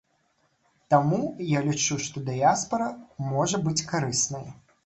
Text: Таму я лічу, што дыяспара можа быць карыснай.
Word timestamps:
Таму 0.93 1.19
я 1.57 1.61
лічу, 1.69 1.99
што 2.07 2.25
дыяспара 2.31 2.89
можа 3.31 3.63
быць 3.67 3.79
карыснай. 3.93 4.45